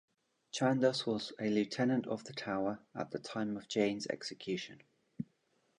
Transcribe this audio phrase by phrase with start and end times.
[0.51, 4.81] Chandos was a Lieutenant of the Tower at the time of Jane's execution.